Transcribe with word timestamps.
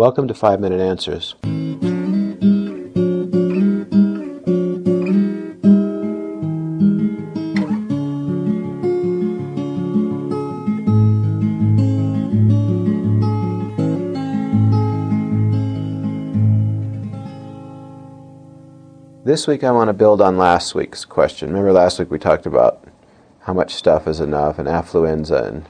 Welcome 0.00 0.28
to 0.28 0.34
5 0.34 0.60
Minute 0.60 0.80
Answers. 0.80 1.34
This 19.22 19.46
week 19.46 19.62
I 19.62 19.70
want 19.70 19.88
to 19.88 19.92
build 19.92 20.22
on 20.22 20.38
last 20.38 20.74
week's 20.74 21.04
question. 21.04 21.50
Remember 21.50 21.74
last 21.74 21.98
week 21.98 22.10
we 22.10 22.18
talked 22.18 22.46
about 22.46 22.82
how 23.40 23.52
much 23.52 23.74
stuff 23.74 24.08
is 24.08 24.20
enough 24.20 24.58
and 24.58 24.66
affluenza 24.66 25.46
and 25.46 25.66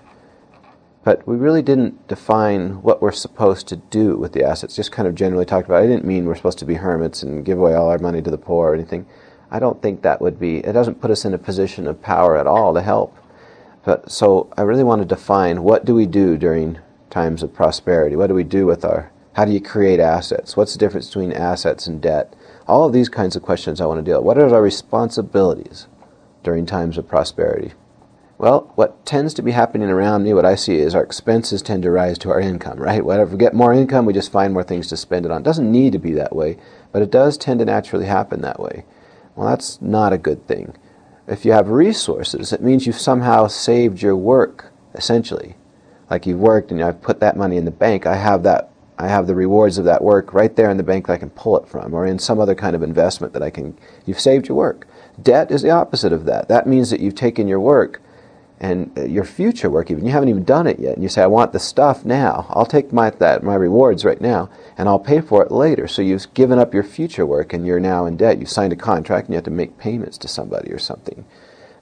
but 1.03 1.27
we 1.27 1.37
really 1.37 1.63
didn't 1.63 2.07
define 2.09 2.83
what 2.83 3.01
we're 3.01 3.13
supposed 3.13 3.67
to 3.69 3.77
do 3.77 4.17
with 4.17 4.33
the 4.33 4.45
assets. 4.45 4.77
Just 4.77 4.93
kind 4.93 5.09
of 5.09 5.15
generally 5.15 5.47
talked 5.47 5.67
about. 5.67 5.83
It. 5.83 5.85
I 5.85 5.89
didn't 5.89 6.05
mean 6.05 6.27
we're 6.27 6.35
supposed 6.35 6.59
to 6.59 6.67
be 6.67 6.75
hermits 6.75 7.23
and 7.23 7.45
give 7.45 7.59
away 7.59 7.75
all 7.75 7.89
our 7.89 7.99
money 7.99 8.21
to 8.21 8.31
the 8.31 8.39
poor 8.39 8.71
or 8.71 8.75
anything. 8.75 9.07
I 9.51 9.59
don't 9.59 9.81
think 9.81 10.03
that 10.03 10.21
would 10.21 10.39
be. 10.39 10.59
It 10.59 10.73
doesn't 10.73 11.01
put 11.01 11.11
us 11.11 11.25
in 11.25 11.35
a 11.35 11.39
position 11.39 11.87
of 11.87 12.03
power 12.03 12.37
at 12.37 12.47
all 12.47 12.75
to 12.75 12.83
help. 12.83 13.17
But 13.83 14.11
so 14.13 14.53
I 14.57 14.63
really 14.63 14.85
want 14.85 15.01
to 15.01 15.09
define 15.09 15.63
what 15.63 15.85
do 15.85 15.95
we 15.95 16.07
do 16.07 16.37
during 16.37 16.79
times 17.09 17.43
of 17.43 17.55
prosperity? 17.55 18.15
What 18.15 18.27
do 18.27 18.35
we 18.35 18.45
do 18.45 18.67
with 18.67 18.85
our? 18.85 19.11
How 19.35 19.45
do 19.47 19.53
you 19.53 19.61
create 19.61 20.01
assets? 20.01 20.57
What's 20.57 20.73
the 20.73 20.79
difference 20.79 21.07
between 21.07 21.33
assets 21.33 21.87
and 21.87 22.01
debt? 22.03 22.35
All 22.67 22.85
of 22.85 22.93
these 22.93 23.09
kinds 23.09 23.37
of 23.37 23.43
questions 23.43 23.81
I 23.81 23.87
want 23.87 23.99
to 23.99 24.09
deal 24.09 24.19
with. 24.19 24.27
What 24.27 24.39
are 24.39 24.55
our 24.55 24.63
responsibilities 24.63 25.87
during 26.43 26.67
times 26.67 26.99
of 26.99 27.09
prosperity? 27.09 27.73
Well, 28.41 28.73
what 28.75 29.05
tends 29.05 29.35
to 29.35 29.43
be 29.43 29.51
happening 29.51 29.91
around 29.91 30.23
me, 30.23 30.33
what 30.33 30.47
I 30.47 30.55
see 30.55 30.77
is 30.77 30.95
our 30.95 31.03
expenses 31.03 31.61
tend 31.61 31.83
to 31.83 31.91
rise 31.91 32.17
to 32.21 32.31
our 32.31 32.41
income, 32.41 32.79
right? 32.79 33.05
Whatever 33.05 33.33
we 33.33 33.39
get 33.39 33.53
more 33.53 33.75
income, 33.75 34.07
we 34.07 34.15
just 34.15 34.33
find 34.33 34.55
more 34.55 34.63
things 34.63 34.89
to 34.89 34.97
spend 34.97 35.27
it 35.27 35.31
on. 35.31 35.43
It 35.43 35.45
doesn't 35.45 35.71
need 35.71 35.93
to 35.93 35.99
be 35.99 36.13
that 36.13 36.35
way, 36.35 36.57
but 36.91 37.03
it 37.03 37.11
does 37.11 37.37
tend 37.37 37.59
to 37.59 37.67
naturally 37.67 38.07
happen 38.07 38.41
that 38.41 38.59
way. 38.59 38.87
Well, 39.37 39.47
that's 39.47 39.83
not 39.83 40.15
a 40.15 40.19
good 40.19 40.47
thing. 40.47 40.75
If 41.29 41.45
you 41.45 41.53
have 41.53 41.69
resources, 41.69 42.51
it 42.51 42.63
means 42.63 42.87
you've 42.87 42.99
somehow 42.99 43.47
saved 43.47 44.01
your 44.01 44.17
work, 44.17 44.73
essentially. 44.95 45.57
Like 46.09 46.25
you've 46.25 46.41
worked 46.41 46.71
and 46.71 46.83
I've 46.83 47.03
put 47.03 47.21
that 47.21 47.37
money 47.37 47.59
in 47.59 47.67
the 47.67 47.71
bank, 47.71 48.07
I 48.07 48.17
have 48.17 48.43
that 48.45 48.71
I 48.99 49.09
have 49.09 49.27
the 49.27 49.35
rewards 49.35 49.77
of 49.77 49.85
that 49.85 50.03
work 50.03 50.33
right 50.33 50.57
there 50.57 50.71
in 50.71 50.79
the 50.79 50.83
bank 50.83 51.09
that 51.09 51.13
I 51.13 51.19
can 51.19 51.31
pull 51.31 51.59
it 51.59 51.69
from, 51.69 51.93
or 51.93 52.07
in 52.07 52.19
some 52.19 52.41
other 52.41 52.55
kind 52.55 52.75
of 52.75 52.83
investment 52.83 53.35
that 53.35 53.43
I 53.43 53.51
can. 53.51 53.77
You've 54.07 54.21
saved 54.21 54.49
your 54.49 54.57
work. 54.57 54.89
Debt 55.23 55.51
is 55.51 55.61
the 55.61 55.71
opposite 55.71 56.13
of 56.15 56.25
that. 56.25 56.49
That 56.49 56.67
means 56.67 56.89
that 56.89 57.01
you've 57.01 57.15
taken 57.15 57.47
your 57.47 57.61
work 57.61 58.01
and 58.61 58.97
uh, 58.99 59.05
your 59.05 59.25
future 59.25 59.71
work 59.71 59.91
even. 59.91 60.05
You 60.05 60.13
haven't 60.13 60.29
even 60.29 60.45
done 60.45 60.67
it 60.67 60.79
yet. 60.79 60.95
And 60.95 61.03
you 61.03 61.09
say 61.09 61.23
i 61.23 61.27
want 61.27 61.53
the 61.53 61.59
stuff 61.59 62.05
now. 62.05 62.47
I'll 62.51 62.67
take 62.67 62.93
my 62.93 63.09
that 63.09 63.43
my 63.43 63.55
rewards 63.55 64.05
right 64.05 64.21
now 64.21 64.51
and 64.77 64.89
i'll 64.89 64.99
pay 64.99 65.21
for 65.23 65.43
it 65.43 65.51
later. 65.51 65.89
So 65.89 66.03
you've 66.03 66.33
given 66.35 66.59
up 66.59 66.75
your 66.75 66.83
future 66.83 67.25
work 67.25 67.53
and 67.53 67.67
you're 67.67 67.81
now 67.81 68.05
in 68.05 68.17
debt. 68.17 68.39
You've 68.39 68.51
signed 68.51 68.73
a 68.73 68.77
contract 68.77 69.27
and 69.27 69.33
you 69.33 69.37
have 69.37 69.45
to 69.45 69.51
make 69.51 69.79
payments 69.79 70.19
to 70.19 70.29
somebody 70.29 70.71
or 70.71 70.79
something. 70.79 71.25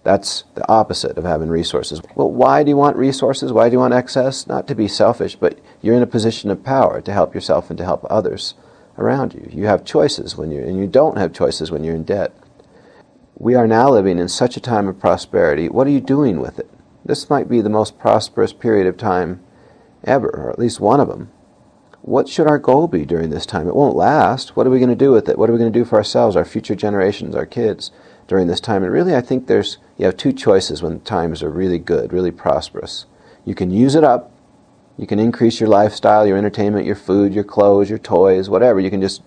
That's 0.05 0.45
the 0.55 0.67
opposite 0.71 1.19
of 1.19 1.25
having 1.25 1.49
resources. 1.49 2.01
Well 2.15 2.31
why 2.31 2.63
do 2.63 2.71
you 2.71 2.77
want 2.77 2.97
resources? 2.97 3.53
Why 3.53 3.69
do 3.69 3.73
you 3.73 3.81
want 3.81 3.95
excess? 3.95 4.47
Not 4.47 4.69
to 4.69 4.77
be 4.77 4.87
selfish 4.87 5.35
but 5.35 5.59
you're 5.83 5.97
in 5.97 6.03
a 6.03 6.07
position 6.07 6.51
of 6.51 6.63
power 6.63 7.01
to 7.01 7.13
help 7.13 7.35
yourself 7.35 7.71
and 7.71 7.79
to 7.79 7.85
help 7.85 8.07
others 8.09 8.55
around 8.97 9.35
you. 9.35 9.49
You 9.51 9.67
have 9.67 9.85
choices 9.85 10.37
when 10.37 10.53
you're 10.53 10.65
and 10.65 10.79
you 10.79 10.87
don't 10.87 11.19
have 11.19 11.33
choices 11.33 11.73
when 11.73 11.83
you're 11.83 11.97
in 11.97 12.05
debt 12.05 12.33
we 13.39 13.55
are 13.55 13.69
now 13.69 13.89
living 13.89 14.19
in 14.19 14.29
such 14.29 14.57
a 14.57 14.61
time 14.61 14.89
of 14.89 14.99
prosperity. 14.99 15.69
What 15.69 15.87
are 15.87 15.91
you 15.91 16.01
doing 16.01 16.41
with 16.41 16.59
it? 16.59 16.69
This 17.05 17.31
might 17.31 17.49
be 17.49 17.61
the 17.61 17.69
most 17.69 17.99
prosperous 17.99 18.53
period 18.53 18.89
of 18.89 18.97
time 18.97 19.41
ever, 20.03 20.29
or 20.29 20.51
at 20.51 20.59
least 20.59 20.81
one 20.81 20.99
of 20.99 21.09
them. 21.09 21.31
What 22.03 22.29
should 22.29 22.49
our 22.49 22.59
goal 22.59 22.89
be 22.89 23.05
during 23.05 23.31
this 23.31 23.47
time? 23.47 23.69
It 23.69 23.77
won't 23.77 23.95
last. 23.95 24.57
What 24.57 24.67
are 24.67 24.71
we 24.71 24.81
going 24.81 24.89
to 24.91 24.97
do 24.97 25.13
with 25.13 25.29
it? 25.29 25.39
What 25.39 25.49
are 25.49 25.53
we 25.53 25.59
going 25.59 25.73
to 25.73 25.79
do 25.79 25.85
for 25.85 25.97
ourselves, 25.97 26.35
our 26.35 26.45
future 26.45 26.75
generations, 26.75 27.37
our 27.37 27.47
kids 27.47 27.93
during 28.27 28.49
this 28.49 28.61
time? 28.61 28.83
And 28.83 28.93
really, 28.93 29.15
I 29.15 29.21
think 29.21 29.47
there's 29.47 29.79
you 29.97 30.07
have 30.07 30.17
two 30.17 30.33
choices 30.33 30.83
when 30.83 31.01
times 31.01 31.43
are 31.43 31.51
really 31.51 31.79
good, 31.79 32.13
really 32.13 32.33
prosperous. 32.33 33.07
You 33.45 33.55
can 33.55 33.71
use 33.71 33.95
it 33.95 34.05
up. 34.05 34.33
You 34.97 35.07
can 35.07 35.21
increase 35.21 35.61
your 35.61 35.69
lifestyle, 35.69 36.27
your 36.27 36.37
entertainment, 36.37 36.87
your 36.87 36.97
food, 36.97 37.33
your 37.33 37.45
clothes, 37.45 37.89
your 37.89 38.01
toys, 38.01 38.51
whatever. 38.51 38.81
You 38.81 38.91
can 38.91 39.01
just 39.01 39.23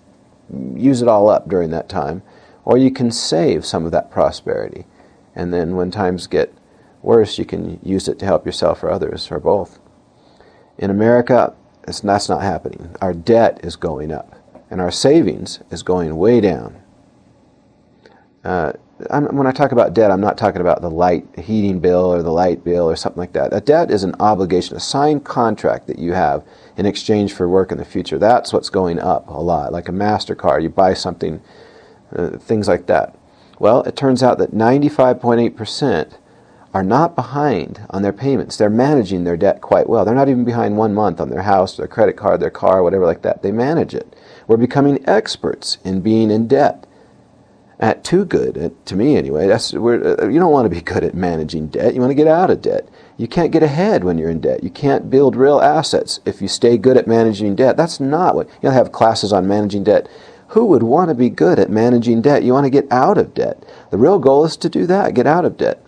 use 0.76 1.00
it 1.00 1.08
all 1.08 1.30
up 1.30 1.48
during 1.48 1.70
that 1.70 1.88
time. 1.88 2.22
Or 2.64 2.78
you 2.78 2.90
can 2.90 3.10
save 3.10 3.64
some 3.64 3.84
of 3.84 3.92
that 3.92 4.10
prosperity. 4.10 4.86
And 5.34 5.52
then 5.52 5.76
when 5.76 5.90
times 5.90 6.26
get 6.26 6.54
worse, 7.02 7.38
you 7.38 7.44
can 7.44 7.80
use 7.82 8.08
it 8.08 8.18
to 8.20 8.24
help 8.24 8.46
yourself 8.46 8.82
or 8.82 8.90
others, 8.90 9.30
or 9.30 9.40
both. 9.40 9.78
In 10.78 10.90
America, 10.90 11.54
that's 11.84 12.04
not 12.04 12.42
happening. 12.42 12.94
Our 13.00 13.12
debt 13.12 13.60
is 13.64 13.76
going 13.76 14.12
up, 14.12 14.36
and 14.70 14.80
our 14.80 14.90
savings 14.90 15.60
is 15.70 15.82
going 15.82 16.16
way 16.16 16.40
down. 16.40 16.80
Uh, 18.44 18.72
when 19.10 19.46
I 19.46 19.52
talk 19.52 19.72
about 19.72 19.94
debt, 19.94 20.12
I'm 20.12 20.20
not 20.20 20.38
talking 20.38 20.60
about 20.60 20.80
the 20.80 20.90
light 20.90 21.26
heating 21.38 21.80
bill 21.80 22.12
or 22.12 22.22
the 22.22 22.30
light 22.30 22.62
bill 22.62 22.88
or 22.88 22.94
something 22.94 23.18
like 23.18 23.32
that. 23.32 23.52
A 23.52 23.60
debt 23.60 23.90
is 23.90 24.04
an 24.04 24.14
obligation, 24.20 24.76
a 24.76 24.80
signed 24.80 25.24
contract 25.24 25.88
that 25.88 25.98
you 25.98 26.12
have 26.12 26.44
in 26.76 26.86
exchange 26.86 27.32
for 27.32 27.48
work 27.48 27.72
in 27.72 27.78
the 27.78 27.84
future. 27.84 28.18
That's 28.18 28.52
what's 28.52 28.70
going 28.70 29.00
up 29.00 29.28
a 29.28 29.40
lot. 29.40 29.72
Like 29.72 29.88
a 29.88 29.92
MasterCard, 29.92 30.62
you 30.62 30.68
buy 30.68 30.94
something 30.94 31.40
uh, 32.16 32.38
things 32.38 32.68
like 32.68 32.86
that. 32.86 33.16
Well, 33.58 33.82
it 33.82 33.96
turns 33.96 34.22
out 34.22 34.38
that 34.38 34.52
95.8% 34.52 36.14
are 36.74 36.82
not 36.82 37.14
behind 37.14 37.80
on 37.90 38.02
their 38.02 38.12
payments. 38.12 38.56
They're 38.56 38.70
managing 38.70 39.24
their 39.24 39.36
debt 39.36 39.60
quite 39.60 39.88
well. 39.88 40.04
They're 40.04 40.14
not 40.14 40.28
even 40.28 40.44
behind 40.44 40.76
one 40.76 40.94
month 40.94 41.20
on 41.20 41.28
their 41.28 41.42
house, 41.42 41.76
their 41.76 41.86
credit 41.86 42.16
card, 42.16 42.40
their 42.40 42.50
car, 42.50 42.82
whatever 42.82 43.04
like 43.04 43.22
that. 43.22 43.42
They 43.42 43.52
manage 43.52 43.94
it. 43.94 44.16
We're 44.46 44.56
becoming 44.56 45.06
experts 45.08 45.78
in 45.84 46.00
being 46.00 46.30
in 46.30 46.48
debt. 46.48 46.86
At 47.78 48.04
too 48.04 48.24
good, 48.24 48.56
uh, 48.56 48.70
to 48.84 48.94
me 48.94 49.16
anyway. 49.16 49.48
That's 49.48 49.74
uh, 49.74 49.78
you 50.28 50.38
don't 50.38 50.52
want 50.52 50.66
to 50.66 50.74
be 50.74 50.80
good 50.92 51.02
at 51.02 51.14
managing 51.14 51.66
debt. 51.66 51.94
You 51.94 52.00
want 52.00 52.12
to 52.12 52.16
get 52.16 52.28
out 52.28 52.50
of 52.50 52.62
debt. 52.62 52.88
You 53.16 53.26
can't 53.26 53.50
get 53.50 53.62
ahead 53.62 54.04
when 54.04 54.18
you're 54.18 54.30
in 54.30 54.40
debt. 54.40 54.62
You 54.62 54.70
can't 54.70 55.10
build 55.10 55.34
real 55.34 55.60
assets 55.60 56.20
if 56.24 56.40
you 56.40 56.48
stay 56.48 56.78
good 56.78 56.96
at 56.96 57.08
managing 57.08 57.56
debt. 57.56 57.76
That's 57.76 57.98
not 57.98 58.36
what 58.36 58.48
you'll 58.62 58.72
have 58.72 58.92
classes 58.92 59.32
on 59.32 59.48
managing 59.48 59.84
debt 59.84 60.08
who 60.52 60.66
would 60.66 60.82
want 60.82 61.08
to 61.08 61.14
be 61.14 61.30
good 61.30 61.58
at 61.58 61.70
managing 61.70 62.22
debt? 62.22 62.42
You 62.42 62.52
want 62.52 62.64
to 62.64 62.70
get 62.70 62.90
out 62.90 63.18
of 63.18 63.34
debt. 63.34 63.64
The 63.90 63.98
real 63.98 64.18
goal 64.18 64.44
is 64.44 64.56
to 64.58 64.68
do 64.68 64.86
that, 64.86 65.14
get 65.14 65.26
out 65.26 65.44
of 65.44 65.56
debt 65.56 65.82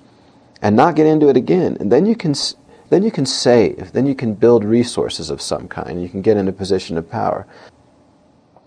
and 0.65 0.75
not 0.75 0.97
get 0.97 1.07
into 1.07 1.29
it 1.29 1.37
again. 1.37 1.77
And 1.79 1.93
then 1.93 2.07
you 2.07 2.17
can 2.17 2.35
then 2.89 3.03
you 3.03 3.11
can 3.11 3.27
save, 3.27 3.93
then 3.93 4.07
you 4.07 4.15
can 4.15 4.35
build 4.35 4.65
resources 4.65 5.29
of 5.29 5.43
some 5.43 5.69
kind. 5.69 6.03
You 6.03 6.09
can 6.09 6.23
get 6.23 6.39
in 6.39 6.49
a 6.49 6.53
position 6.53 6.97
of 6.97 7.11
power. 7.11 7.47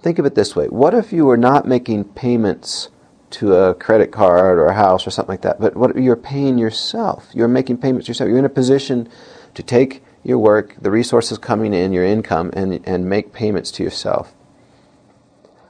Think 0.02 0.20
of 0.20 0.26
it 0.26 0.36
this 0.36 0.56
way. 0.56 0.68
What 0.68 0.94
if 0.94 1.12
you 1.12 1.26
were 1.26 1.38
not 1.38 1.68
making 1.68 2.04
payments 2.04 2.90
to 3.32 3.56
a 3.56 3.74
credit 3.74 4.12
card 4.12 4.60
or 4.60 4.68
a 4.68 4.76
house 4.76 5.08
or 5.08 5.10
something 5.10 5.34
like 5.34 5.42
that, 5.42 5.60
but 5.60 5.76
what 5.76 5.96
you're 5.96 6.16
paying 6.16 6.60
yourself? 6.60 7.28
You're 7.34 7.48
making 7.48 7.78
payments 7.80 8.08
yourself. 8.08 8.30
You're 8.30 8.38
in 8.38 8.46
a 8.46 8.50
position 8.50 9.10
to 9.56 9.64
take 9.64 10.04
your 10.24 10.38
work, 10.38 10.76
the 10.80 10.92
resources 10.92 11.40
coming 11.40 11.74
in, 11.74 11.92
your 11.92 12.06
income, 12.06 12.52
and, 12.54 12.86
and 12.88 13.10
make 13.10 13.34
payments 13.34 13.72
to 13.72 13.84
yourself. 13.84 14.36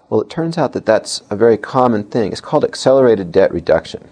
Well, 0.10 0.22
it 0.22 0.30
turns 0.30 0.58
out 0.58 0.72
that 0.74 0.86
that's 0.86 1.22
a 1.30 1.36
very 1.36 1.58
common 1.58 2.06
thing. 2.06 2.32
It's 2.32 2.40
called 2.40 2.64
accelerated 2.64 3.32
debt 3.32 3.52
reduction. 3.52 4.08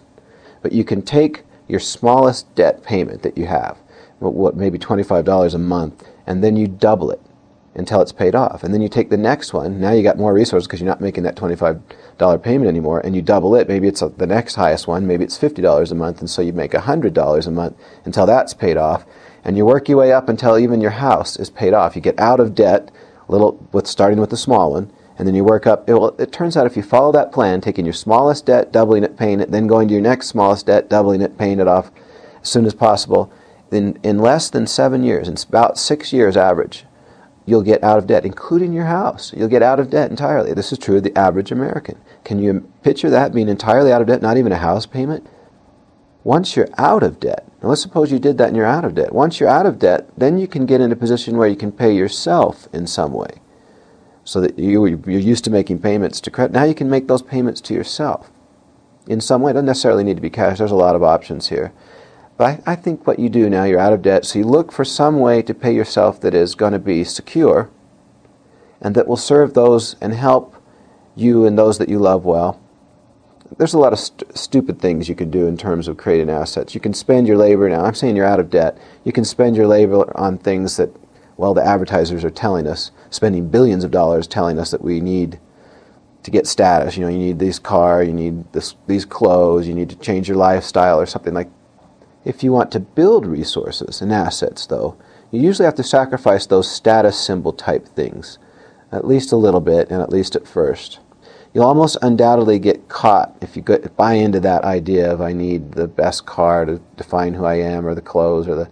But 0.61 0.73
you 0.73 0.83
can 0.83 1.01
take 1.01 1.43
your 1.67 1.79
smallest 1.79 2.53
debt 2.53 2.83
payment 2.83 3.21
that 3.23 3.37
you 3.37 3.45
have, 3.45 3.77
what 4.19 4.57
maybe 4.57 4.77
$25 4.77 5.53
a 5.53 5.57
month, 5.57 6.03
and 6.27 6.43
then 6.43 6.57
you 6.57 6.67
double 6.67 7.11
it 7.11 7.21
until 7.75 8.01
it's 8.01 8.11
paid 8.11 8.35
off. 8.35 8.63
And 8.63 8.73
then 8.73 8.81
you 8.81 8.89
take 8.89 9.09
the 9.09 9.17
next 9.17 9.53
one. 9.53 9.79
Now 9.79 9.91
you 9.91 10.03
got 10.03 10.17
more 10.17 10.33
resources 10.33 10.67
because 10.67 10.81
you're 10.81 10.89
not 10.89 11.01
making 11.01 11.23
that 11.23 11.35
$25 11.37 12.43
payment 12.43 12.67
anymore, 12.67 12.99
and 12.99 13.15
you 13.15 13.21
double 13.21 13.55
it. 13.55 13.69
Maybe 13.69 13.87
it's 13.87 14.01
the 14.01 14.27
next 14.27 14.55
highest 14.55 14.87
one. 14.87 15.07
Maybe 15.07 15.23
it's 15.23 15.37
$50 15.37 15.91
a 15.91 15.95
month, 15.95 16.19
and 16.19 16.29
so 16.29 16.41
you 16.41 16.51
make 16.51 16.71
$100 16.71 17.47
a 17.47 17.51
month 17.51 17.77
until 18.03 18.25
that's 18.25 18.53
paid 18.53 18.75
off. 18.75 19.05
And 19.45 19.55
you 19.55 19.65
work 19.65 19.87
your 19.87 19.99
way 19.99 20.11
up 20.11 20.27
until 20.27 20.57
even 20.57 20.81
your 20.81 20.91
house 20.91 21.37
is 21.37 21.49
paid 21.49 21.73
off. 21.73 21.95
You 21.95 22.01
get 22.01 22.19
out 22.19 22.39
of 22.41 22.53
debt, 22.53 22.91
little 23.29 23.65
with 23.71 23.87
starting 23.87 24.19
with 24.19 24.29
the 24.29 24.37
small 24.37 24.71
one, 24.71 24.91
and 25.17 25.27
then 25.27 25.35
you 25.35 25.43
work 25.43 25.65
up. 25.65 25.89
It, 25.89 25.93
well, 25.93 26.15
it 26.19 26.31
turns 26.31 26.57
out 26.57 26.67
if 26.67 26.75
you 26.75 26.83
follow 26.83 27.11
that 27.13 27.31
plan, 27.31 27.61
taking 27.61 27.85
your 27.85 27.93
smallest 27.93 28.45
debt, 28.45 28.71
doubling 28.71 29.03
it, 29.03 29.17
paying 29.17 29.39
it, 29.39 29.51
then 29.51 29.67
going 29.67 29.87
to 29.87 29.93
your 29.93 30.03
next 30.03 30.27
smallest 30.27 30.65
debt, 30.65 30.89
doubling 30.89 31.21
it, 31.21 31.37
paying 31.37 31.59
it 31.59 31.67
off 31.67 31.91
as 32.41 32.49
soon 32.49 32.65
as 32.65 32.73
possible, 32.73 33.31
then 33.69 33.97
in 34.03 34.19
less 34.19 34.49
than 34.49 34.67
seven 34.67 35.03
years, 35.03 35.27
in 35.27 35.35
about 35.47 35.77
six 35.77 36.11
years 36.11 36.35
average, 36.35 36.85
you'll 37.45 37.61
get 37.61 37.83
out 37.83 37.97
of 37.97 38.07
debt, 38.07 38.25
including 38.25 38.73
your 38.73 38.85
house. 38.85 39.33
You'll 39.35 39.47
get 39.47 39.63
out 39.63 39.79
of 39.79 39.89
debt 39.89 40.09
entirely. 40.09 40.53
This 40.53 40.71
is 40.71 40.77
true 40.77 40.97
of 40.97 41.03
the 41.03 41.17
average 41.17 41.51
American. 41.51 41.97
Can 42.23 42.39
you 42.39 42.69
picture 42.83 43.09
that 43.09 43.33
being 43.33 43.49
entirely 43.49 43.91
out 43.91 44.01
of 44.01 44.07
debt, 44.07 44.21
not 44.21 44.37
even 44.37 44.51
a 44.51 44.57
house 44.57 44.85
payment? 44.85 45.27
Once 46.23 46.55
you're 46.55 46.69
out 46.77 47.03
of 47.03 47.19
debt, 47.19 47.47
now 47.61 47.69
let's 47.69 47.81
suppose 47.81 48.11
you 48.11 48.19
did 48.19 48.37
that 48.37 48.47
and 48.47 48.57
you're 48.57 48.65
out 48.65 48.83
of 48.83 48.95
debt. 48.95 49.13
Once 49.13 49.39
you're 49.39 49.47
out 49.47 49.67
of 49.67 49.79
debt, 49.79 50.09
then 50.17 50.39
you 50.39 50.47
can 50.47 50.65
get 50.65 50.81
in 50.81 50.91
a 50.91 50.95
position 50.95 51.37
where 51.37 51.47
you 51.47 51.55
can 51.55 51.71
pay 51.71 51.95
yourself 51.95 52.67
in 52.73 52.87
some 52.87 53.13
way 53.13 53.39
so 54.25 54.41
that 54.41 54.59
you, 54.59 54.85
you're 54.85 55.19
used 55.19 55.45
to 55.45 55.51
making 55.51 55.79
payments 55.79 56.19
to 56.19 56.31
credit. 56.31 56.51
Now 56.51 56.63
you 56.65 56.75
can 56.75 56.89
make 56.89 57.07
those 57.07 57.21
payments 57.21 57.61
to 57.61 57.73
yourself 57.73 58.31
in 59.07 59.21
some 59.21 59.41
way. 59.41 59.51
It 59.51 59.53
doesn't 59.53 59.67
necessarily 59.67 60.03
need 60.03 60.17
to 60.17 60.21
be 60.21 60.29
cash. 60.29 60.57
There's 60.57 60.71
a 60.71 60.75
lot 60.75 60.95
of 60.95 61.03
options 61.03 61.47
here. 61.47 61.71
But 62.37 62.61
I, 62.67 62.73
I 62.73 62.75
think 62.75 63.07
what 63.07 63.19
you 63.19 63.29
do 63.29 63.49
now, 63.49 63.63
you're 63.63 63.79
out 63.79 63.93
of 63.93 64.01
debt, 64.01 64.25
so 64.25 64.39
you 64.39 64.45
look 64.45 64.71
for 64.71 64.83
some 64.83 65.19
way 65.19 65.41
to 65.43 65.53
pay 65.53 65.73
yourself 65.73 66.19
that 66.21 66.33
is 66.33 66.55
going 66.55 66.73
to 66.73 66.79
be 66.79 67.03
secure 67.05 67.69
and 68.81 68.93
that 68.95 69.07
will 69.07 69.15
serve 69.15 69.53
those 69.53 69.95
and 70.01 70.13
help 70.13 70.55
you 71.15 71.45
and 71.45 71.57
those 71.57 71.77
that 71.77 71.87
you 71.87 71.99
love 71.99 72.25
well. 72.25 72.59
There's 73.57 73.75
a 73.75 73.79
lot 73.79 73.93
of 73.93 73.99
st- 73.99 74.35
stupid 74.35 74.81
things 74.81 75.07
you 75.07 75.15
can 75.15 75.29
do 75.29 75.47
in 75.47 75.55
terms 75.55 75.87
of 75.87 75.97
creating 75.97 76.29
assets. 76.29 76.73
You 76.73 76.81
can 76.81 76.93
spend 76.93 77.27
your 77.27 77.37
labor 77.37 77.69
now. 77.69 77.85
I'm 77.85 77.93
saying 77.93 78.15
you're 78.15 78.25
out 78.25 78.39
of 78.39 78.49
debt. 78.49 78.77
You 79.03 79.13
can 79.13 79.23
spend 79.23 79.55
your 79.55 79.67
labor 79.67 80.11
on 80.17 80.39
things 80.39 80.77
that, 80.77 80.89
well, 81.37 81.53
the 81.53 81.65
advertisers 81.65 82.23
are 82.23 82.29
telling 82.29 82.67
us, 82.67 82.91
spending 83.09 83.49
billions 83.49 83.83
of 83.83 83.91
dollars 83.91 84.27
telling 84.27 84.57
us 84.57 84.71
that 84.71 84.83
we 84.83 85.01
need 85.01 85.39
to 86.23 86.31
get 86.31 86.47
status. 86.47 86.97
You 86.97 87.03
know, 87.03 87.09
you 87.09 87.17
need 87.17 87.39
this 87.39 87.59
car, 87.59 88.03
you 88.03 88.13
need 88.13 88.51
this, 88.53 88.75
these 88.87 89.05
clothes, 89.05 89.67
you 89.67 89.73
need 89.73 89.89
to 89.89 89.97
change 89.97 90.27
your 90.27 90.37
lifestyle 90.37 90.99
or 90.99 91.05
something 91.05 91.33
like. 91.33 91.49
If 92.23 92.43
you 92.43 92.51
want 92.51 92.71
to 92.71 92.79
build 92.79 93.27
resources 93.27 94.01
and 94.01 94.11
assets, 94.11 94.65
though, 94.65 94.97
you 95.29 95.39
usually 95.39 95.65
have 95.65 95.75
to 95.75 95.83
sacrifice 95.83 96.47
those 96.47 96.71
status 96.71 97.19
symbol 97.19 97.53
type 97.53 97.87
things, 97.87 98.39
at 98.91 99.05
least 99.05 99.31
a 99.31 99.35
little 99.37 99.59
bit, 99.59 99.91
and 99.91 100.01
at 100.01 100.09
least 100.09 100.35
at 100.35 100.47
first. 100.47 100.99
You'll 101.53 101.65
almost 101.65 101.97
undoubtedly 102.01 102.57
get 102.57 102.89
caught 102.89 103.35
if 103.41 103.55
you 103.55 103.61
get, 103.61 103.95
buy 103.95 104.13
into 104.13 104.39
that 104.39 104.63
idea 104.63 105.11
of 105.11 105.21
I 105.21 105.33
need 105.33 105.73
the 105.73 105.87
best 105.87 106.25
car 106.25 106.65
to 106.65 106.81
define 106.97 107.33
who 107.33 107.45
I 107.45 107.55
am, 107.55 107.85
or 107.85 107.93
the 107.93 108.01
clothes, 108.01 108.47
or 108.47 108.55
the. 108.55 108.69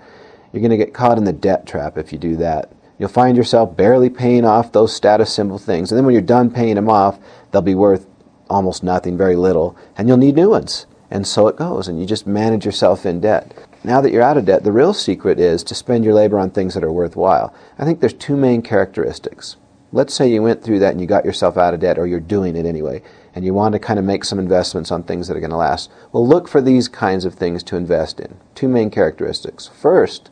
You're 0.54 0.62
going 0.62 0.70
to 0.70 0.78
get 0.78 0.94
caught 0.94 1.18
in 1.18 1.24
the 1.24 1.34
debt 1.34 1.66
trap 1.66 1.98
if 1.98 2.14
you 2.14 2.20
do 2.20 2.38
that. 2.38 2.72
You'll 3.00 3.10
find 3.10 3.36
yourself 3.36 3.76
barely 3.76 4.10
paying 4.10 4.46
off 4.46 4.72
those 4.72 4.96
status 4.96 5.34
symbol 5.34 5.58
things, 5.58 5.92
and 5.92 5.98
then 5.98 6.06
when 6.06 6.14
you're 6.14 6.22
done 6.22 6.52
paying 6.52 6.76
them 6.76 6.90
off, 6.90 7.20
they'll 7.52 7.64
be 7.64 7.74
worth 7.74 8.06
almost 8.50 8.84
nothing, 8.84 9.18
very 9.18 9.36
little, 9.36 9.76
and 9.98 10.08
you'll 10.08 10.18
need 10.18 10.36
new 10.36 10.52
ones. 10.52 10.86
And 11.10 11.26
so 11.26 11.48
it 11.48 11.58
goes, 11.58 11.88
and 11.88 12.00
you 12.00 12.06
just 12.06 12.28
manage 12.28 12.66
yourself 12.66 13.06
in 13.06 13.20
debt. 13.20 13.52
Now 13.84 14.00
that 14.00 14.12
you're 14.12 14.22
out 14.22 14.38
of 14.38 14.46
debt, 14.46 14.64
the 14.64 14.72
real 14.72 14.94
secret 14.94 15.40
is 15.40 15.64
to 15.64 15.76
spend 15.76 16.06
your 16.06 16.14
labor 16.14 16.38
on 16.38 16.52
things 16.52 16.76
that 16.76 16.84
are 16.84 16.92
worthwhile. 16.92 17.54
I 17.80 17.84
think 17.84 18.00
there's 18.00 18.14
two 18.14 18.38
main 18.38 18.62
characteristics. 18.62 19.58
Let's 19.92 20.14
say 20.14 20.28
you 20.28 20.42
went 20.42 20.64
through 20.64 20.80
that 20.80 20.92
and 20.92 21.02
you 21.02 21.06
got 21.06 21.26
yourself 21.26 21.58
out 21.58 21.74
of 21.74 21.80
debt, 21.80 22.00
or 22.00 22.08
you're 22.08 22.20
doing 22.20 22.56
it 22.56 22.66
anyway, 22.66 23.02
and 23.36 23.44
you 23.44 23.54
want 23.54 23.74
to 23.74 23.80
kind 23.80 24.00
of 24.00 24.06
make 24.06 24.24
some 24.24 24.40
investments 24.40 24.92
on 24.92 25.04
things 25.04 25.28
that 25.28 25.36
are 25.36 25.40
going 25.40 25.50
to 25.50 25.58
last. 25.58 25.92
Well, 26.12 26.28
look 26.28 26.48
for 26.48 26.62
these 26.62 26.88
kinds 26.88 27.26
of 27.26 27.34
things 27.34 27.64
to 27.64 27.76
invest 27.76 28.20
in. 28.20 28.38
Two 28.56 28.68
main 28.68 28.90
characteristics. 28.90 29.68
First, 29.68 30.30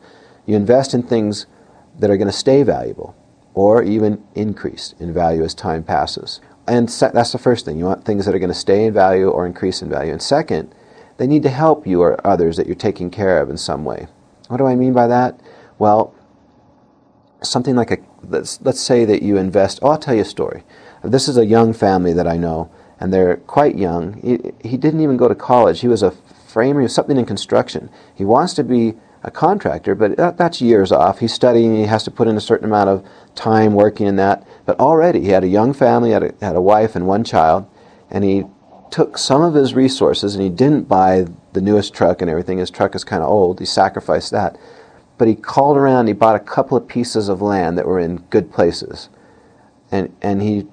you 0.51 0.57
invest 0.57 0.93
in 0.93 1.01
things 1.01 1.45
that 1.97 2.09
are 2.09 2.17
going 2.17 2.27
to 2.27 2.33
stay 2.33 2.61
valuable 2.61 3.15
or 3.53 3.81
even 3.83 4.23
increase 4.35 4.93
in 4.99 5.13
value 5.13 5.43
as 5.43 5.53
time 5.53 5.83
passes. 5.83 6.41
And 6.67 6.89
that's 6.89 7.31
the 7.31 7.37
first 7.37 7.65
thing. 7.65 7.77
You 7.77 7.85
want 7.85 8.05
things 8.05 8.25
that 8.25 8.35
are 8.35 8.39
going 8.39 8.51
to 8.51 8.53
stay 8.53 8.85
in 8.85 8.93
value 8.93 9.29
or 9.29 9.45
increase 9.45 9.81
in 9.81 9.89
value. 9.89 10.11
And 10.11 10.21
second, 10.21 10.73
they 11.17 11.27
need 11.27 11.43
to 11.43 11.49
help 11.49 11.87
you 11.87 12.01
or 12.01 12.25
others 12.25 12.57
that 12.57 12.67
you're 12.67 12.75
taking 12.75 13.09
care 13.09 13.41
of 13.41 13.49
in 13.49 13.57
some 13.57 13.85
way. 13.85 14.07
What 14.47 14.57
do 14.57 14.65
I 14.65 14.75
mean 14.75 14.93
by 14.93 15.07
that? 15.07 15.39
Well, 15.79 16.13
something 17.41 17.75
like 17.75 17.91
a 17.91 17.97
let's, 18.23 18.61
let's 18.61 18.79
say 18.79 19.05
that 19.05 19.21
you 19.21 19.37
invest. 19.37 19.79
Oh, 19.81 19.89
I'll 19.89 19.97
tell 19.97 20.15
you 20.15 20.21
a 20.21 20.25
story. 20.25 20.63
This 21.03 21.27
is 21.27 21.37
a 21.37 21.45
young 21.45 21.73
family 21.73 22.13
that 22.13 22.27
I 22.27 22.37
know, 22.37 22.69
and 22.99 23.13
they're 23.13 23.37
quite 23.37 23.77
young. 23.77 24.21
He, 24.21 24.69
he 24.69 24.77
didn't 24.77 24.99
even 25.01 25.17
go 25.17 25.27
to 25.27 25.35
college. 25.35 25.79
He 25.79 25.87
was 25.87 26.03
a 26.03 26.11
framer, 26.47 26.81
he 26.81 26.83
was 26.83 26.93
something 26.93 27.17
in 27.17 27.25
construction. 27.25 27.89
He 28.13 28.25
wants 28.25 28.53
to 28.55 28.63
be 28.63 28.95
a 29.23 29.31
contractor, 29.31 29.93
but 29.93 30.17
that, 30.17 30.37
that's 30.37 30.61
years 30.61 30.91
off. 30.91 31.19
He's 31.19 31.33
studying, 31.33 31.75
he 31.75 31.83
has 31.83 32.03
to 32.05 32.11
put 32.11 32.27
in 32.27 32.37
a 32.37 32.41
certain 32.41 32.65
amount 32.65 32.89
of 32.89 33.07
time 33.35 33.73
working 33.73 34.07
in 34.07 34.15
that. 34.15 34.47
But 34.65 34.79
already 34.79 35.21
he 35.21 35.29
had 35.29 35.43
a 35.43 35.47
young 35.47 35.73
family, 35.73 36.11
had 36.11 36.23
a, 36.23 36.33
had 36.41 36.55
a 36.55 36.61
wife 36.61 36.95
and 36.95 37.07
one 37.07 37.23
child, 37.23 37.69
and 38.09 38.23
he 38.23 38.45
took 38.89 39.17
some 39.17 39.41
of 39.41 39.53
his 39.53 39.73
resources 39.73 40.35
and 40.35 40.43
he 40.43 40.49
didn't 40.49 40.87
buy 40.87 41.25
the 41.53 41.61
newest 41.61 41.93
truck 41.93 42.21
and 42.21 42.29
everything. 42.29 42.57
His 42.57 42.71
truck 42.71 42.95
is 42.95 43.03
kind 43.03 43.23
of 43.23 43.29
old. 43.29 43.59
He 43.59 43.65
sacrificed 43.65 44.31
that. 44.31 44.57
But 45.17 45.27
he 45.27 45.35
called 45.35 45.77
around, 45.77 46.07
he 46.07 46.13
bought 46.13 46.35
a 46.35 46.39
couple 46.39 46.75
of 46.75 46.87
pieces 46.87 47.29
of 47.29 47.41
land 47.41 47.77
that 47.77 47.85
were 47.85 47.99
in 47.99 48.17
good 48.29 48.51
places. 48.51 49.09
And, 49.91 50.15
and 50.21 50.41
he 50.41 50.67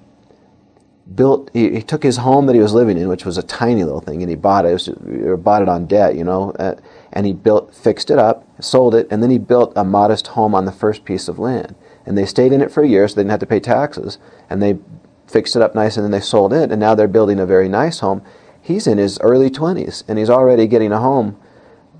built, 1.14 1.50
he, 1.52 1.70
he 1.70 1.82
took 1.82 2.02
his 2.02 2.16
home 2.16 2.46
that 2.46 2.54
he 2.54 2.60
was 2.60 2.72
living 2.72 2.96
in, 2.96 3.08
which 3.08 3.24
was 3.24 3.36
a 3.36 3.42
tiny 3.42 3.84
little 3.84 4.00
thing, 4.00 4.22
and 4.22 4.30
he 4.30 4.36
bought 4.36 4.64
it, 4.64 4.70
it 4.70 4.72
was, 4.72 5.40
bought 5.40 5.62
it 5.62 5.68
on 5.68 5.86
debt, 5.86 6.14
you 6.14 6.24
know. 6.24 6.52
Uh, 6.52 6.74
and 7.12 7.26
he 7.26 7.32
built, 7.32 7.74
fixed 7.74 8.10
it 8.10 8.18
up, 8.18 8.46
sold 8.60 8.94
it, 8.94 9.06
and 9.10 9.22
then 9.22 9.30
he 9.30 9.38
built 9.38 9.72
a 9.76 9.84
modest 9.84 10.28
home 10.28 10.54
on 10.54 10.64
the 10.64 10.72
first 10.72 11.04
piece 11.04 11.28
of 11.28 11.38
land. 11.38 11.74
And 12.04 12.16
they 12.16 12.26
stayed 12.26 12.52
in 12.52 12.60
it 12.60 12.70
for 12.70 12.82
a 12.82 12.88
year, 12.88 13.06
so 13.08 13.14
they 13.14 13.22
didn't 13.22 13.32
have 13.32 13.40
to 13.40 13.46
pay 13.46 13.60
taxes. 13.60 14.18
And 14.48 14.62
they 14.62 14.78
fixed 15.26 15.56
it 15.56 15.62
up 15.62 15.74
nice, 15.74 15.96
and 15.96 16.04
then 16.04 16.10
they 16.10 16.20
sold 16.20 16.52
it, 16.52 16.70
and 16.70 16.80
now 16.80 16.94
they're 16.94 17.08
building 17.08 17.38
a 17.38 17.46
very 17.46 17.68
nice 17.68 18.00
home. 18.00 18.22
He's 18.60 18.86
in 18.86 18.98
his 18.98 19.18
early 19.20 19.50
20s, 19.50 20.04
and 20.08 20.18
he's 20.18 20.30
already 20.30 20.66
getting 20.66 20.92
a 20.92 21.00
home 21.00 21.38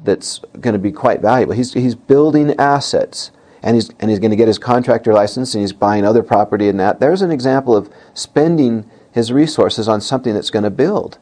that's 0.04 0.40
going 0.60 0.74
to 0.74 0.78
be 0.78 0.92
quite 0.92 1.20
valuable. 1.20 1.54
He's, 1.54 1.72
he's 1.74 1.94
building 1.94 2.54
assets, 2.58 3.30
and 3.62 3.74
he's, 3.74 3.90
and 4.00 4.10
he's 4.10 4.20
going 4.20 4.30
to 4.30 4.36
get 4.36 4.48
his 4.48 4.58
contractor 4.58 5.12
license, 5.12 5.54
and 5.54 5.62
he's 5.62 5.72
buying 5.72 6.04
other 6.04 6.22
property 6.22 6.68
and 6.68 6.78
that. 6.80 7.00
There's 7.00 7.22
an 7.22 7.30
example 7.30 7.76
of 7.76 7.90
spending 8.14 8.88
his 9.12 9.32
resources 9.32 9.88
on 9.88 10.00
something 10.00 10.34
that's 10.34 10.50
going 10.50 10.64
to 10.64 10.70
build 10.70 11.18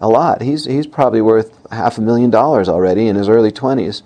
a 0.00 0.08
lot. 0.08 0.42
He's, 0.42 0.64
he's 0.64 0.86
probably 0.86 1.20
worth 1.20 1.56
half 1.70 1.98
a 1.98 2.00
million 2.00 2.30
dollars 2.30 2.68
already 2.68 3.08
in 3.08 3.16
his 3.16 3.28
early 3.28 3.52
20s. 3.52 4.02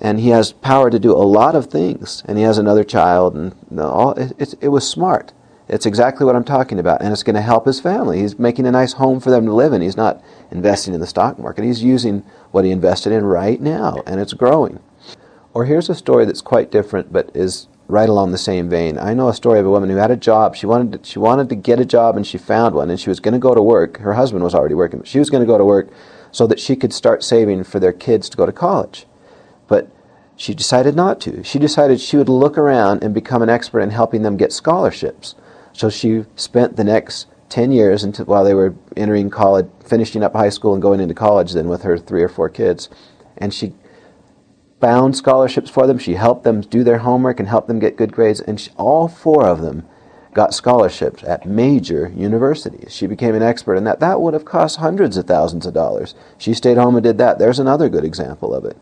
And 0.00 0.18
he 0.18 0.30
has 0.30 0.52
power 0.52 0.90
to 0.90 0.98
do 0.98 1.12
a 1.12 1.22
lot 1.22 1.54
of 1.54 1.66
things. 1.66 2.22
And 2.26 2.38
he 2.38 2.44
has 2.44 2.58
another 2.58 2.84
child. 2.84 3.34
And 3.34 3.54
all, 3.78 4.12
it, 4.12 4.32
it, 4.38 4.54
it 4.60 4.68
was 4.68 4.88
smart. 4.88 5.32
It's 5.68 5.86
exactly 5.86 6.26
what 6.26 6.34
I'm 6.34 6.44
talking 6.44 6.78
about. 6.78 7.02
And 7.02 7.12
it's 7.12 7.22
going 7.22 7.36
to 7.36 7.42
help 7.42 7.66
his 7.66 7.80
family. 7.80 8.20
He's 8.20 8.38
making 8.38 8.66
a 8.66 8.72
nice 8.72 8.94
home 8.94 9.20
for 9.20 9.30
them 9.30 9.46
to 9.46 9.52
live 9.52 9.72
in. 9.72 9.82
He's 9.82 9.96
not 9.96 10.22
investing 10.50 10.94
in 10.94 11.00
the 11.00 11.06
stock 11.06 11.38
market. 11.38 11.64
He's 11.64 11.82
using 11.82 12.24
what 12.50 12.64
he 12.64 12.70
invested 12.70 13.12
in 13.12 13.24
right 13.24 13.60
now. 13.60 14.02
And 14.06 14.20
it's 14.20 14.32
growing. 14.32 14.80
Or 15.52 15.66
here's 15.66 15.88
a 15.88 15.94
story 15.94 16.24
that's 16.24 16.40
quite 16.40 16.70
different 16.70 17.12
but 17.12 17.30
is 17.34 17.68
right 17.90 18.08
along 18.08 18.32
the 18.32 18.38
same 18.38 18.68
vein. 18.68 18.98
I 18.98 19.14
know 19.14 19.28
a 19.28 19.34
story 19.34 19.58
of 19.58 19.66
a 19.66 19.70
woman 19.70 19.90
who 19.90 19.96
had 19.96 20.10
a 20.10 20.16
job. 20.16 20.54
She 20.54 20.66
wanted 20.66 20.92
to, 20.92 21.10
she 21.10 21.18
wanted 21.18 21.48
to 21.48 21.54
get 21.54 21.80
a 21.80 21.84
job 21.84 22.16
and 22.16 22.26
she 22.26 22.38
found 22.38 22.74
one 22.74 22.90
and 22.90 23.00
she 23.00 23.10
was 23.10 23.20
going 23.20 23.32
to 23.32 23.40
go 23.40 23.54
to 23.54 23.62
work. 23.62 23.98
Her 23.98 24.14
husband 24.14 24.44
was 24.44 24.54
already 24.54 24.74
working, 24.74 25.00
but 25.00 25.08
she 25.08 25.18
was 25.18 25.30
going 25.30 25.42
to 25.42 25.46
go 25.46 25.58
to 25.58 25.64
work 25.64 25.90
so 26.32 26.46
that 26.46 26.60
she 26.60 26.76
could 26.76 26.92
start 26.92 27.24
saving 27.24 27.64
for 27.64 27.80
their 27.80 27.92
kids 27.92 28.28
to 28.30 28.36
go 28.36 28.46
to 28.46 28.52
college. 28.52 29.06
But 29.66 29.90
she 30.36 30.54
decided 30.54 30.94
not 30.94 31.20
to. 31.22 31.42
She 31.42 31.58
decided 31.58 32.00
she 32.00 32.16
would 32.16 32.28
look 32.28 32.56
around 32.56 33.02
and 33.02 33.12
become 33.12 33.42
an 33.42 33.50
expert 33.50 33.80
in 33.80 33.90
helping 33.90 34.22
them 34.22 34.36
get 34.36 34.52
scholarships. 34.52 35.34
So 35.72 35.90
she 35.90 36.24
spent 36.36 36.76
the 36.76 36.84
next 36.84 37.26
10 37.50 37.72
years 37.72 38.04
until, 38.04 38.24
while 38.26 38.44
they 38.44 38.54
were 38.54 38.74
entering 38.96 39.28
college, 39.28 39.66
finishing 39.84 40.22
up 40.22 40.34
high 40.34 40.48
school 40.48 40.72
and 40.72 40.80
going 40.80 41.00
into 41.00 41.14
college 41.14 41.52
then 41.52 41.68
with 41.68 41.82
her 41.82 41.98
three 41.98 42.22
or 42.22 42.28
four 42.28 42.48
kids. 42.48 42.88
And 43.36 43.52
she 43.52 43.74
found 44.80 45.16
scholarships 45.16 45.70
for 45.70 45.86
them. 45.86 45.98
She 45.98 46.14
helped 46.14 46.44
them 46.44 46.62
do 46.62 46.82
their 46.82 46.98
homework 46.98 47.38
and 47.38 47.48
helped 47.48 47.68
them 47.68 47.78
get 47.78 47.96
good 47.96 48.12
grades. 48.12 48.40
And 48.40 48.58
she, 48.58 48.70
all 48.76 49.08
four 49.08 49.46
of 49.46 49.60
them 49.60 49.86
got 50.32 50.54
scholarships 50.54 51.22
at 51.24 51.46
major 51.46 52.12
universities. 52.16 52.92
She 52.92 53.06
became 53.06 53.34
an 53.34 53.42
expert 53.42 53.74
in 53.74 53.84
that. 53.84 54.00
That 54.00 54.20
would 54.20 54.34
have 54.34 54.44
cost 54.44 54.76
hundreds 54.76 55.16
of 55.16 55.26
thousands 55.26 55.66
of 55.66 55.74
dollars. 55.74 56.14
She 56.38 56.54
stayed 56.54 56.78
home 56.78 56.96
and 56.96 57.04
did 57.04 57.18
that. 57.18 57.38
There's 57.38 57.58
another 57.58 57.88
good 57.88 58.04
example 58.04 58.54
of 58.54 58.64
it. 58.64 58.76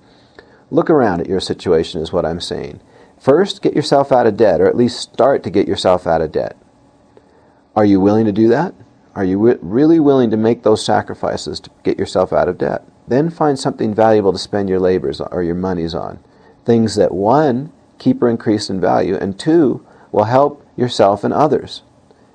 Look 0.71 0.90
around 0.90 1.21
at 1.21 1.28
your 1.28 1.40
situation, 1.40 2.00
is 2.02 2.12
what 2.12 2.26
I'm 2.26 2.40
saying. 2.40 2.81
First, 3.19 3.62
get 3.62 3.75
yourself 3.75 4.12
out 4.12 4.26
of 4.26 4.37
debt, 4.37 4.61
or 4.61 4.67
at 4.67 4.76
least 4.76 5.00
start 5.00 5.43
to 5.43 5.50
get 5.50 5.67
yourself 5.67 6.07
out 6.07 6.21
of 6.21 6.31
debt. 6.31 6.57
Are 7.75 7.85
you 7.85 7.99
willing 8.00 8.26
to 8.26 8.33
do 8.33 8.49
that? 8.49 8.75
Are 9.14 9.25
you 9.25 9.59
really 9.62 9.99
willing 9.99 10.31
to 10.31 10.37
make 10.37 10.62
those 10.62 10.85
sacrifices 10.85 11.59
to 11.61 11.71
get 11.83 11.99
yourself 11.99 12.33
out 12.33 12.49
of 12.49 12.59
debt? 12.59 12.85
Then 13.09 13.31
find 13.31 13.59
something 13.59 13.95
valuable 13.95 14.33
to 14.33 14.38
spend 14.38 14.69
your 14.69 14.81
labors 14.81 15.21
or 15.21 15.43
your 15.43 15.55
monies 15.55 15.95
on. 15.95 16.19
Things 16.65 16.95
that, 16.97 17.12
one, 17.12 17.73
keep 17.99 18.23
or 18.23 18.29
increase 18.29 18.69
in 18.69 18.81
value, 18.81 19.17
and 19.17 19.38
two, 19.38 19.85
will 20.12 20.25
help 20.25 20.67
yourself 20.77 21.25
and 21.25 21.33
others. 21.33 21.83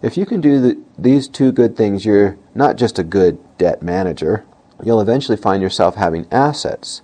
If 0.02 0.18
you 0.18 0.26
can 0.26 0.42
do 0.42 0.60
the, 0.60 0.82
these 0.98 1.28
two 1.28 1.52
good 1.52 1.78
things, 1.78 2.06
you're 2.06 2.38
not 2.54 2.76
just 2.76 3.00
a 3.00 3.04
good 3.04 3.40
debt 3.58 3.82
manager, 3.82 4.46
you'll 4.84 5.00
eventually 5.00 5.38
find 5.38 5.62
yourself 5.62 5.96
having 5.96 6.28
assets. 6.32 7.02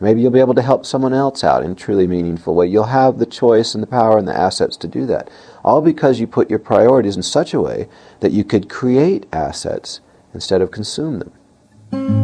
Maybe 0.00 0.22
you'll 0.22 0.30
be 0.30 0.40
able 0.40 0.54
to 0.54 0.62
help 0.62 0.86
someone 0.86 1.12
else 1.12 1.44
out 1.44 1.62
in 1.62 1.72
a 1.72 1.74
truly 1.74 2.06
meaningful 2.06 2.54
way. 2.54 2.66
You'll 2.66 2.84
have 2.84 3.18
the 3.18 3.26
choice 3.26 3.74
and 3.74 3.82
the 3.82 3.88
power 3.88 4.18
and 4.18 4.26
the 4.26 4.36
assets 4.36 4.76
to 4.78 4.88
do 4.88 5.06
that. 5.06 5.30
All 5.64 5.82
because 5.82 6.18
you 6.18 6.26
put 6.26 6.50
your 6.50 6.58
priorities 6.58 7.16
in 7.16 7.22
such 7.22 7.54
a 7.54 7.60
way 7.60 7.88
that 8.20 8.32
you 8.32 8.44
could 8.44 8.68
create 8.68 9.26
assets 9.32 10.00
instead 10.32 10.62
of 10.62 10.70
consume 10.70 11.20
them. 11.20 12.23